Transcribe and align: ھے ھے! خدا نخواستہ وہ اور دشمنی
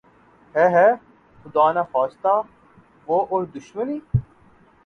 ھے 0.55 0.65
ھے! 0.69 0.87
خدا 1.39 1.65
نخواستہ 1.73 2.33
وہ 3.07 3.17
اور 3.29 3.43
دشمنی 3.55 3.97